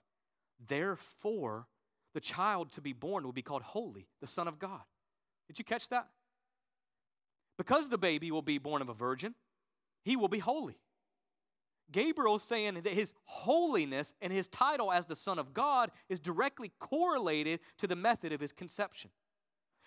[0.69, 1.67] Therefore,
[2.15, 4.81] the child to be born will be called Holy, the Son of God.
[5.47, 6.09] Did you catch that?
[7.57, 9.35] Because the baby will be born of a virgin,
[10.05, 10.79] he will be holy.
[11.93, 16.73] Gabriel's saying that his holiness and his title as the Son of God is directly
[16.79, 19.11] correlated to the method of his conception.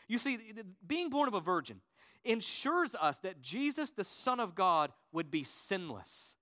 [0.07, 0.39] You see,
[0.85, 1.81] being born of a virgin
[2.23, 6.35] ensures us that Jesus, the Son of God, would be sinless.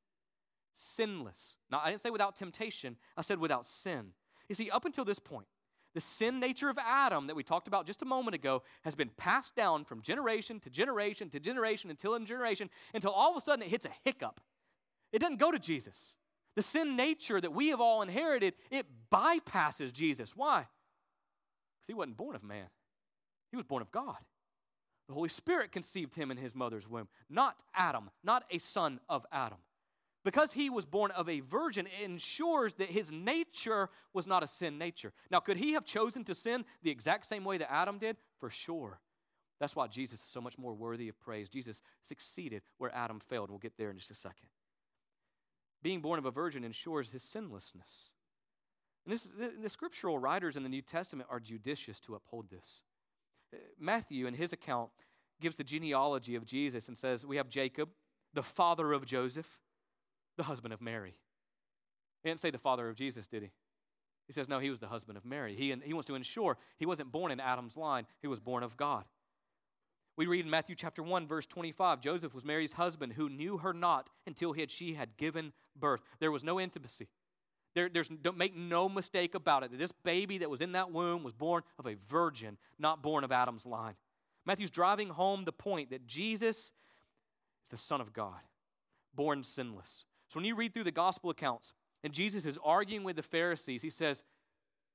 [0.73, 1.55] Sinless.
[1.71, 4.13] Now, I didn't say without temptation, I said without sin.
[4.49, 5.47] You see, up until this point,
[5.93, 9.09] the sin nature of Adam that we talked about just a moment ago has been
[9.17, 13.41] passed down from generation to generation to generation until in generation until all of a
[13.41, 14.39] sudden it hits a hiccup.
[15.11, 16.15] It doesn't go to Jesus.
[16.55, 20.35] The sin nature that we have all inherited, it bypasses Jesus.
[20.35, 20.59] Why?
[20.59, 22.67] Because he wasn't born of man,
[23.51, 24.17] he was born of God.
[25.07, 29.25] The Holy Spirit conceived him in his mother's womb, not Adam, not a son of
[29.31, 29.57] Adam.
[30.23, 34.47] Because he was born of a virgin, it ensures that his nature was not a
[34.47, 35.11] sin nature.
[35.31, 38.17] Now, could he have chosen to sin the exact same way that Adam did?
[38.39, 38.99] For sure.
[39.59, 41.49] That's why Jesus is so much more worthy of praise.
[41.49, 43.49] Jesus succeeded where Adam failed.
[43.49, 44.47] We'll get there in just a second.
[45.83, 48.11] Being born of a virgin ensures his sinlessness.
[49.05, 52.83] And this, the, the scriptural writers in the New Testament are judicious to uphold this.
[53.79, 54.91] Matthew, in his account,
[55.39, 57.89] gives the genealogy of Jesus and says, We have Jacob,
[58.33, 59.59] the father of Joseph
[60.37, 61.15] the husband of Mary.
[62.23, 63.51] He didn't say the father of Jesus, did he?
[64.27, 65.55] He says, no, he was the husband of Mary.
[65.55, 68.77] He, he wants to ensure he wasn't born in Adam's line, he was born of
[68.77, 69.03] God.
[70.17, 73.73] We read in Matthew chapter 1, verse 25 Joseph was Mary's husband who knew her
[73.73, 76.01] not until she had given birth.
[76.19, 77.07] There was no intimacy.
[77.73, 79.71] There, there's, don't make no mistake about it.
[79.71, 83.23] that This baby that was in that womb was born of a virgin, not born
[83.23, 83.95] of Adam's line.
[84.45, 86.71] Matthew's driving home the point that Jesus is
[87.71, 88.39] the Son of God,
[89.15, 90.05] born sinless.
[90.29, 93.81] So when you read through the gospel accounts and Jesus is arguing with the Pharisees,
[93.81, 94.21] he says,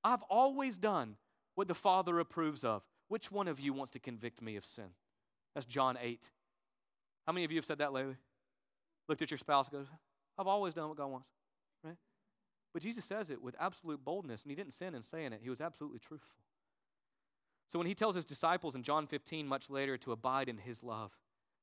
[0.05, 1.17] I've always done
[1.57, 2.83] what the Father approves of.
[3.09, 4.89] Which one of you wants to convict me of sin?
[5.55, 6.31] That's John 8.
[7.27, 8.17] How many of you have said that lately?
[9.09, 9.87] Looked at your spouse goes,
[10.39, 11.29] I've always done what God wants.
[12.73, 15.41] But Jesus says it with absolute boldness, and he didn't sin in saying it.
[15.43, 16.37] He was absolutely truthful.
[17.69, 20.83] So when he tells his disciples in John 15, much later, to abide in his
[20.83, 21.11] love,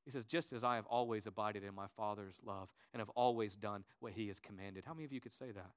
[0.04, 3.56] he says, just as I have always abided in my Father's love and have always
[3.56, 4.84] done what he has commanded.
[4.84, 5.70] How many of you could say that?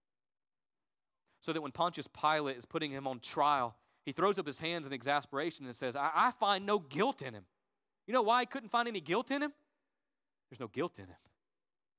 [1.42, 4.86] So that when Pontius Pilate is putting him on trial, he throws up his hands
[4.86, 7.46] in exasperation and says, I, I find no guilt in him.
[8.06, 9.54] You know why he couldn't find any guilt in him?
[10.50, 11.16] There's no guilt in him.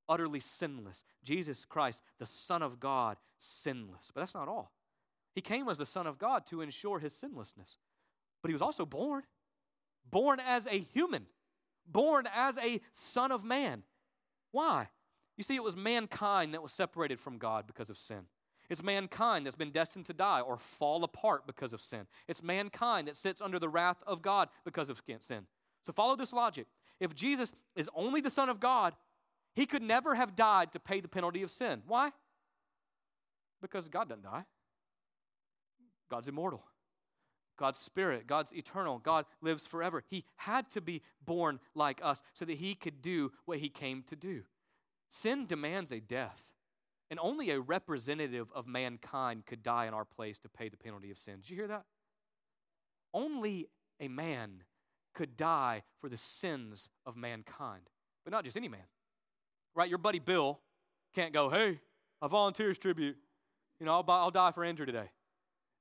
[0.09, 1.05] Utterly sinless.
[1.23, 4.11] Jesus Christ, the Son of God, sinless.
[4.15, 4.73] But that's not all.
[5.35, 7.79] He came as the Son of God to ensure his sinlessness.
[8.43, 9.23] But he was also born,
[10.11, 11.27] born as a human
[11.91, 13.83] born as a son of man.
[14.53, 14.89] Why?
[15.37, 18.21] You see, it was mankind that was separated from God because of sin.
[18.69, 22.07] It's mankind that's been destined to die or fall apart because of sin.
[22.27, 25.47] It's mankind that sits under the wrath of God because of sin.
[25.87, 26.67] So follow this logic.
[27.01, 28.95] If Jesus is only the Son of God,
[29.59, 31.83] he could never have died to pay the penalty of sin.
[31.85, 32.13] Why?
[33.61, 34.45] Because God doesn't die.
[36.09, 36.63] God's immortal.
[37.57, 40.05] God's spirit, God's eternal, God lives forever.
[40.09, 44.05] He had to be born like us so that he could do what he came
[44.05, 44.43] to do.
[45.11, 46.41] Sin demands a death,
[47.11, 51.11] and only a representative of mankind could die in our place to pay the penalty
[51.11, 51.41] of sin.
[51.41, 51.83] Did you hear that?
[53.13, 53.67] Only
[53.99, 54.63] a man
[55.15, 57.91] could die for the sins of mankind,
[58.23, 58.87] but not just any man.
[59.79, 59.89] Right?
[59.89, 60.59] Your buddy Bill
[61.15, 61.79] can't go, hey,
[62.21, 63.17] I volunteer tribute.
[63.79, 65.09] You know, I'll, I'll die for Andrew today.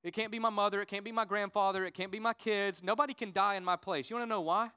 [0.03, 0.79] It can't be my mother.
[0.81, 1.83] It can't be my grandfather.
[1.83, 2.83] It can't be my kids.
[2.83, 4.07] Nobody can die in my place.
[4.07, 4.69] You want to know why?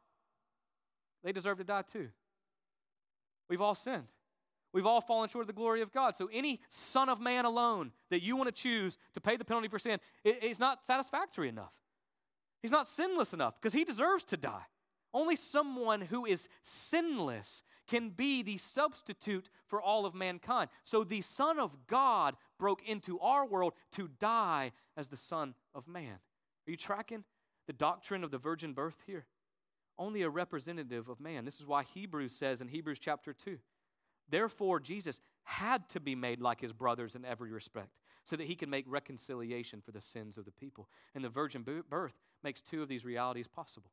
[1.23, 2.09] They deserve to die too.
[3.51, 4.07] We've all sinned.
[4.73, 6.17] We've all fallen short of the glory of God.
[6.17, 9.69] So, any son of man alone that you want to choose to pay the penalty
[9.69, 11.75] for sin, it, not satisfactory enough.
[12.63, 14.63] He's not sinless enough because he deserves to die.
[15.13, 20.71] Only someone who is sinless can be the substitute for all of mankind.
[20.85, 25.89] So the Son of God broke into our world to die as the Son of
[25.89, 26.19] Man.
[26.67, 27.25] Are you tracking
[27.67, 29.27] the doctrine of the virgin birth here?
[29.99, 31.45] Only a representative of man.
[31.45, 33.59] This is why Hebrews says in Hebrews chapter 2
[34.31, 38.55] Therefore, Jesus had to be made like his brothers in every respect, so that he
[38.55, 40.89] can make reconciliation for the sins of the people.
[41.15, 43.91] And the virgin birth makes two of these realities possible.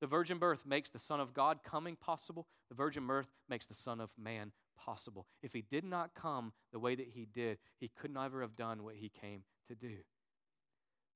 [0.00, 2.46] The virgin birth makes the Son of God coming possible.
[2.68, 5.26] The virgin birth makes the Son of Man possible.
[5.42, 8.84] If he did not come the way that he did, he could never have done
[8.84, 9.96] what he came to do.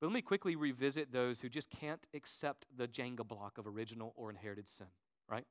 [0.00, 4.12] But let me quickly revisit those who just can't accept the Jenga block of original
[4.16, 4.88] or inherited sin,
[5.28, 5.46] right?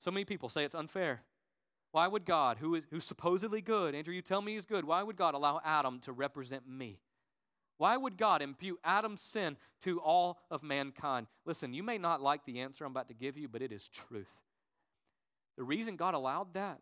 [0.00, 1.22] So many people say it's unfair.
[1.90, 5.02] Why would God, who is who's supposedly good, Andrew, you tell me he's good, why
[5.02, 7.00] would God allow Adam to represent me?
[7.78, 11.26] Why would God impute Adam's sin to all of mankind?
[11.44, 13.88] Listen, you may not like the answer I'm about to give you, but it is
[13.88, 14.28] truth.
[15.56, 16.80] The reason God allowed that,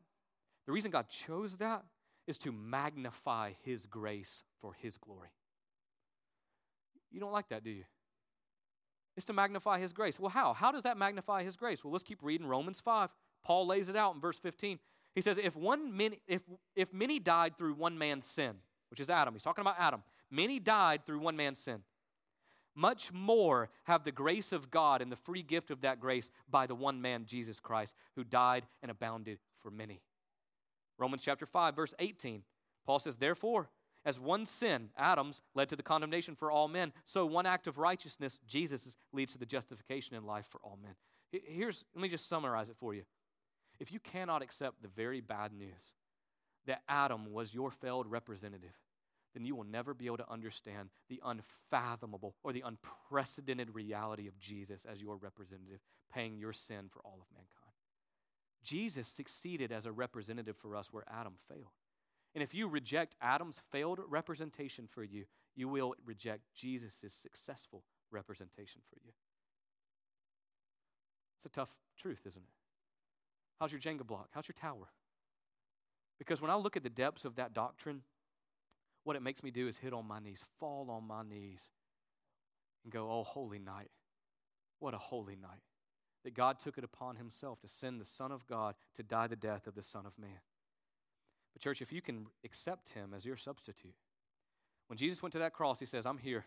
[0.66, 1.84] The reason God chose that
[2.26, 5.28] is to magnify His grace for His glory.
[7.10, 7.84] You don't like that, do you?
[9.16, 10.18] It's to magnify His grace.
[10.18, 10.52] Well, how?
[10.54, 11.84] How does that magnify His grace?
[11.84, 13.10] Well, let's keep reading Romans 5.
[13.44, 14.78] Paul lays it out in verse 15.
[15.14, 16.42] He says, if, one many, if,
[16.74, 18.54] if many died through one man's sin,
[18.90, 20.02] which is Adam, he's talking about Adam,
[20.34, 21.82] many died through one man's sin.
[22.74, 26.66] Much more have the grace of God and the free gift of that grace by
[26.66, 30.00] the one man, Jesus Christ, who died and abounded for many.
[30.98, 32.42] Romans chapter 5, verse 18.
[32.84, 33.68] Paul says, Therefore,
[34.04, 37.78] as one sin, Adam's, led to the condemnation for all men, so one act of
[37.78, 40.94] righteousness, Jesus, leads to the justification in life for all men.
[41.30, 43.02] Here's, let me just summarize it for you.
[43.80, 45.92] If you cannot accept the very bad news
[46.66, 48.74] that Adam was your failed representative,
[49.34, 54.38] then you will never be able to understand the unfathomable or the unprecedented reality of
[54.38, 55.80] Jesus as your representative,
[56.12, 57.74] paying your sin for all of mankind.
[58.62, 61.72] Jesus succeeded as a representative for us where Adam failed.
[62.34, 65.24] And if you reject Adam's failed representation for you,
[65.54, 69.12] you will reject Jesus' successful representation for you.
[71.38, 72.48] It's a tough truth, isn't it?
[73.60, 74.28] How's your Jenga block?
[74.32, 74.88] How's your tower?
[76.18, 78.02] Because when I look at the depths of that doctrine,
[79.04, 81.70] what it makes me do is hit on my knees, fall on my knees,
[82.82, 83.90] and go, Oh, holy night.
[84.80, 85.62] What a holy night.
[86.24, 89.36] That God took it upon himself to send the Son of God to die the
[89.36, 90.40] death of the Son of Man.
[91.52, 93.94] But, church, if you can accept him as your substitute,
[94.88, 96.44] when Jesus went to that cross, he says, I'm here.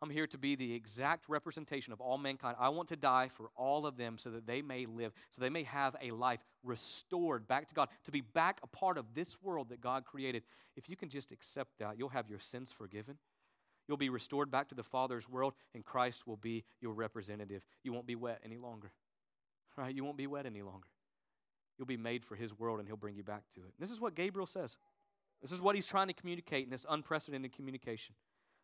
[0.00, 2.56] I'm here to be the exact representation of all mankind.
[2.60, 5.50] I want to die for all of them so that they may live, so they
[5.50, 9.36] may have a life restored back to God, to be back a part of this
[9.42, 10.44] world that God created.
[10.76, 13.18] If you can just accept that, you'll have your sins forgiven.
[13.88, 17.62] You'll be restored back to the Father's world, and Christ will be your representative.
[17.82, 18.92] You won't be wet any longer.
[19.76, 19.94] Right?
[19.94, 20.88] You won't be wet any longer.
[21.78, 23.72] You'll be made for His world, and He'll bring you back to it.
[23.78, 24.76] This is what Gabriel says.
[25.42, 28.14] This is what he's trying to communicate in this unprecedented communication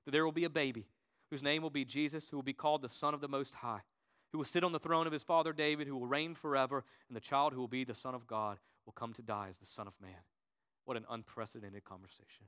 [0.04, 0.86] that there will be a baby
[1.34, 3.80] whose name will be Jesus, who will be called the Son of the Most High,
[4.30, 7.16] who will sit on the throne of his father David, who will reign forever, and
[7.16, 9.66] the child who will be the Son of God will come to die as the
[9.66, 10.12] Son of Man.
[10.84, 12.46] What an unprecedented conversation.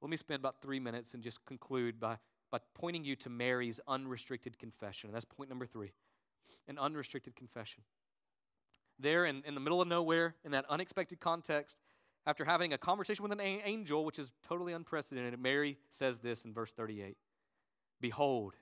[0.00, 2.16] Let me spend about three minutes and just conclude by,
[2.50, 5.08] by pointing you to Mary's unrestricted confession.
[5.08, 5.90] And that's point number three
[6.68, 7.82] an unrestricted confession.
[8.98, 11.76] There in, in the middle of nowhere, in that unexpected context,
[12.26, 16.54] after having a conversation with an angel, which is totally unprecedented, Mary says this in
[16.54, 17.18] verse 38
[18.00, 18.54] Behold,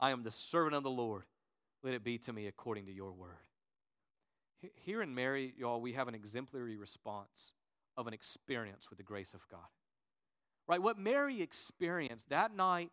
[0.00, 1.24] I am the servant of the Lord.
[1.82, 3.36] Let it be to me according to your word.
[4.74, 7.54] Here in Mary, y'all, we have an exemplary response
[7.96, 9.60] of an experience with the grace of God.
[10.66, 10.82] Right?
[10.82, 12.90] What Mary experienced that night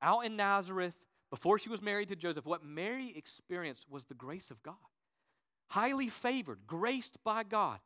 [0.00, 0.94] out in Nazareth
[1.30, 4.74] before she was married to Joseph, what Mary experienced was the grace of God.
[5.68, 7.78] Highly favored, graced by God.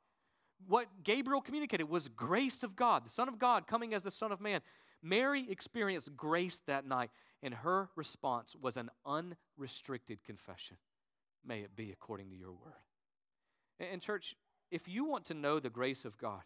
[0.69, 4.31] What Gabriel communicated was grace of God, the Son of God coming as the Son
[4.31, 4.61] of Man.
[5.03, 7.11] Mary experienced grace that night,
[7.43, 10.77] and her response was an unrestricted confession.
[11.45, 12.73] May it be according to your word.
[13.81, 14.37] And, church,
[14.71, 16.43] if you want to know the grace of God,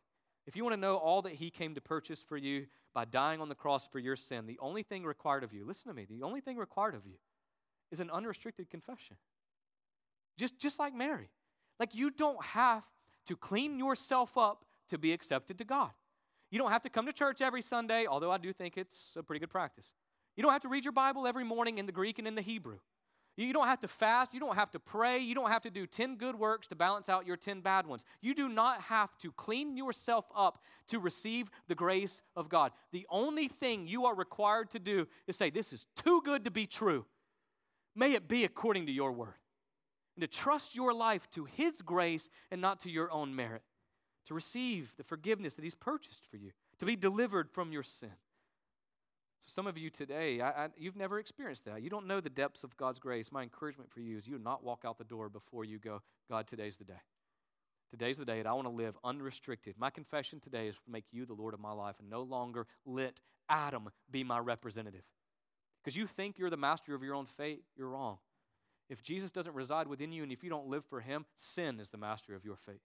[0.46, 3.40] if you want to know all that He came to purchase for you by dying
[3.40, 6.06] on the cross for your sin, the only thing required of you, listen to me,
[6.08, 7.16] the only thing required of you
[7.90, 9.16] is an unrestricted confession.
[10.38, 11.28] Just, just like Mary.
[11.78, 12.84] Like you don't have
[13.26, 15.90] to clean yourself up to be accepted to God.
[16.50, 19.22] You don't have to come to church every Sunday, although I do think it's a
[19.22, 19.92] pretty good practice.
[20.36, 22.42] You don't have to read your Bible every morning in the Greek and in the
[22.42, 22.78] Hebrew.
[23.38, 24.32] You don't have to fast.
[24.32, 25.18] You don't have to pray.
[25.18, 28.04] You don't have to do 10 good works to balance out your 10 bad ones.
[28.22, 32.72] You do not have to clean yourself up to receive the grace of God.
[32.92, 36.50] The only thing you are required to do is say, This is too good to
[36.50, 37.04] be true.
[37.94, 39.34] May it be according to your word.
[40.16, 43.62] And to trust your life to His grace and not to your own merit
[44.26, 48.12] to receive the forgiveness that He's purchased for you, to be delivered from your sin.
[49.40, 51.82] So, some of you today, I, I, you've never experienced that.
[51.82, 53.30] You don't know the depths of God's grace.
[53.30, 56.46] My encouragement for you is you not walk out the door before you go, God,
[56.46, 57.00] today's the day.
[57.90, 59.74] Today's the day that I want to live unrestricted.
[59.78, 62.66] My confession today is to make you the Lord of my life and no longer
[62.84, 65.04] let Adam be my representative.
[65.82, 68.18] Because you think you're the master of your own fate, you're wrong.
[68.88, 71.90] If Jesus doesn't reside within you and if you don't live for him, sin is
[71.90, 72.80] the master of your fate.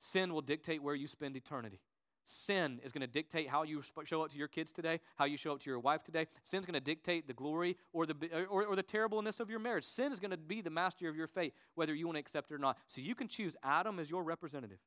[0.00, 1.80] Sin will dictate where you spend eternity.
[2.28, 5.36] Sin is going to dictate how you show up to your kids today, how you
[5.36, 6.26] show up to your wife today.
[6.42, 8.14] Sin's going to dictate the glory or the,
[8.50, 9.84] or, or the terribleness of your marriage.
[9.84, 12.50] Sin is going to be the master of your fate, whether you want to accept
[12.50, 12.78] it or not.
[12.88, 14.80] So you can choose Adam as your representative.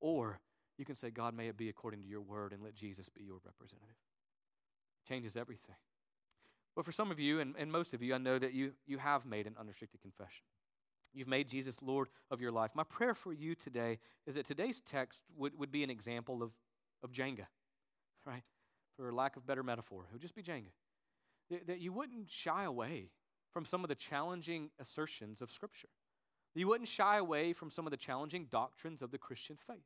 [0.00, 0.38] Or
[0.78, 3.24] you can say, God, may it be according to your word, and let Jesus be
[3.24, 3.96] your representative.
[5.08, 5.74] Changes everything.
[6.76, 8.98] But for some of you, and, and most of you, I know that you, you
[8.98, 10.44] have made an unrestricted confession.
[11.14, 12.70] You've made Jesus Lord of your life.
[12.74, 16.52] My prayer for you today is that today's text would, would be an example of,
[17.02, 17.46] of Jenga,
[18.26, 18.42] right?
[18.96, 20.72] For lack of better metaphor, it would just be Jenga.
[21.50, 23.10] That, that you wouldn't shy away
[23.52, 25.88] from some of the challenging assertions of Scripture.
[26.54, 29.84] That you wouldn't shy away from some of the challenging doctrines of the Christian faith.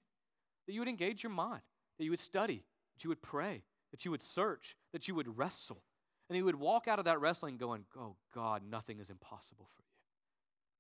[0.67, 1.63] That you would engage your mind,
[1.99, 2.65] that you would study,
[2.95, 5.83] that you would pray, that you would search, that you would wrestle.
[6.29, 9.83] And you would walk out of that wrestling going, Oh God, nothing is impossible for
[9.83, 9.96] you.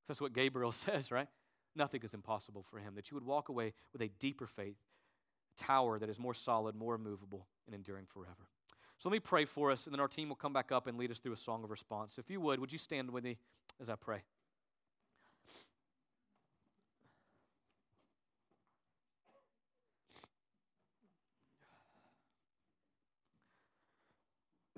[0.08, 1.28] That's what Gabriel says, right?
[1.74, 2.94] Nothing is impossible for him.
[2.94, 4.78] That you would walk away with a deeper faith,
[5.58, 8.48] a tower that is more solid, more immovable, and enduring forever.
[8.98, 10.96] So let me pray for us, and then our team will come back up and
[10.96, 12.16] lead us through a song of response.
[12.18, 13.36] If you would, would you stand with me
[13.80, 14.22] as I pray?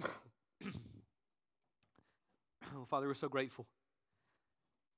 [2.77, 3.69] oh, Father, we're so grateful.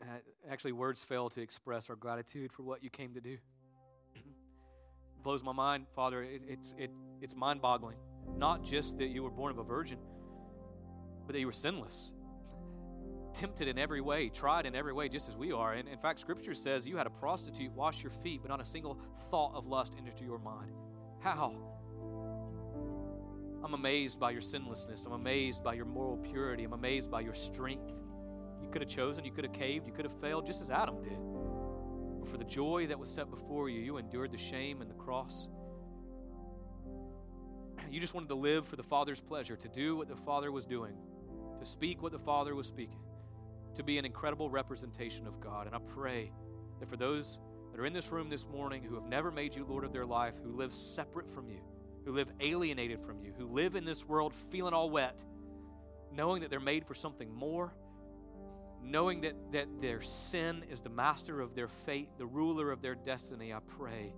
[0.03, 0.07] Uh,
[0.51, 3.37] actually, words fail to express our gratitude for what you came to do.
[5.23, 6.23] blows my mind, Father.
[6.23, 6.91] It, it's, it,
[7.21, 7.97] it's mind boggling.
[8.37, 9.99] Not just that you were born of a virgin,
[11.27, 12.13] but that you were sinless,
[13.35, 15.75] tempted in every way, tried in every way, just as we are.
[15.75, 18.67] And in fact, Scripture says you had a prostitute wash your feet, but not a
[18.67, 18.99] single
[19.31, 20.73] thought of lust entered your mind.
[21.21, 21.55] How?
[23.63, 25.05] I'm amazed by your sinlessness.
[25.05, 26.65] I'm amazed by your moral purity.
[26.65, 27.93] I'm amazed by your strength.
[28.71, 31.03] You could have chosen, you could have caved, you could have failed, just as Adam
[31.03, 31.19] did.
[32.21, 34.95] But for the joy that was set before you, you endured the shame and the
[34.95, 35.49] cross.
[37.91, 40.67] You just wanted to live for the Father's pleasure, to do what the Father was
[40.67, 40.95] doing,
[41.59, 43.01] to speak what the Father was speaking,
[43.75, 45.67] to be an incredible representation of God.
[45.67, 46.31] And I pray
[46.79, 47.41] that for those
[47.73, 50.07] that are in this room this morning who have never made you Lord of their
[50.07, 51.59] life, who live separate from you,
[52.05, 55.21] who live alienated from you, who live in this world feeling all wet,
[56.13, 57.75] knowing that they're made for something more,
[58.83, 62.95] knowing that, that their sin is the master of their fate, the ruler of their
[62.95, 64.13] destiny, I pray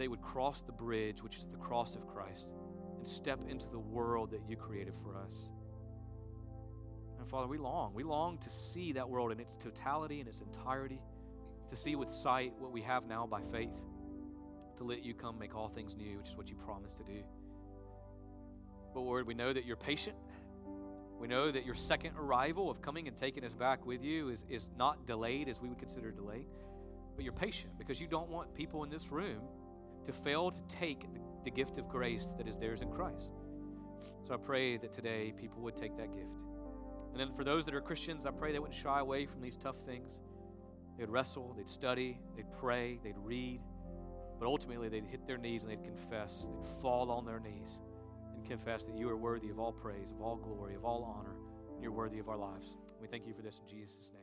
[0.00, 2.48] they would cross the bridge, which is the cross of Christ,
[2.96, 5.50] and step into the world that you created for us.
[7.18, 7.92] And Father, we long.
[7.92, 11.02] We long to see that world in its totality, in its entirety,
[11.68, 13.78] to see with sight what we have now by faith,
[14.78, 17.22] to let you come make all things new, which is what you promised to do.
[18.94, 20.16] But Lord, we know that you're patient.
[21.20, 24.46] We know that your second arrival of coming and taking us back with you is,
[24.48, 26.46] is not delayed as we would consider delayed,
[27.14, 29.42] but you're patient because you don't want people in this room
[30.06, 33.32] to fail to take the, the gift of grace that is theirs in Christ.
[34.26, 36.38] So I pray that today people would take that gift.
[37.10, 39.58] And then for those that are Christians, I pray they wouldn't shy away from these
[39.58, 40.20] tough things.
[40.98, 43.60] They'd wrestle, they'd study, they'd pray, they'd read,
[44.38, 47.78] but ultimately they'd hit their knees and they'd confess, they'd fall on their knees
[48.40, 51.36] and confess that you are worthy of all praise, of all glory, of all honor,
[51.80, 52.76] you're worthy of our lives.
[53.00, 54.19] We thank you for this in Jesus' name.